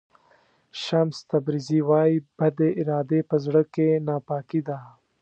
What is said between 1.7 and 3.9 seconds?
وایي بدې ارادې په زړه کې